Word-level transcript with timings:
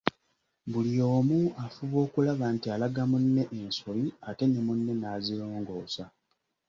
Buli 0.71 0.95
omu 1.15 1.39
afuba 1.65 1.97
okulaba 2.05 2.45
nti 2.55 2.67
alaga 2.73 3.03
munne 3.11 3.43
ensobi 3.57 4.07
ate 4.29 4.43
ne 4.47 4.59
munne 4.65 4.93
nazirongoosa. 4.95 6.05